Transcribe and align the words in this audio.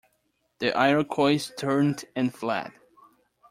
The 0.57 0.75
Iroquois 0.75 1.37
turned 1.55 2.05
and 2.15 2.33
fled. 2.33 2.71